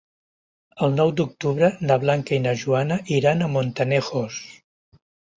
[0.85, 4.41] El nou d'octubre na Blanca i na Joana iran a Montanejos.